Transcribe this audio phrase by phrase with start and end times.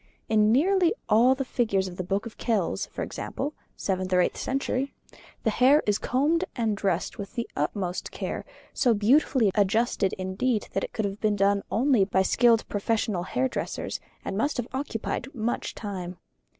[0.27, 4.35] In nearly all the figures of the Book of Kells, for example (seventh or eighth
[4.35, 4.95] century),
[5.43, 8.43] the hair is combed and dressed with the utmost care,
[8.73, 13.99] so beautifully adjusted indeed that it could have been done only by skilled professional hairdressers,
[14.25, 16.17] and must have occupied much time.